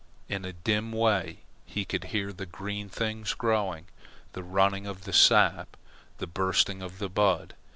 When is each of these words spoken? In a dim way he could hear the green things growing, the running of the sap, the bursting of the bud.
In 0.27 0.45
a 0.45 0.51
dim 0.51 0.91
way 0.91 1.41
he 1.63 1.85
could 1.85 2.05
hear 2.05 2.33
the 2.33 2.47
green 2.47 2.89
things 2.89 3.35
growing, 3.35 3.85
the 4.33 4.41
running 4.41 4.87
of 4.87 5.03
the 5.03 5.13
sap, 5.13 5.77
the 6.17 6.25
bursting 6.25 6.81
of 6.81 6.97
the 6.97 7.07
bud. 7.07 7.53